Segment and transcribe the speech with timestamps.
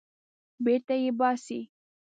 [0.63, 1.59] بېرته یې باسي.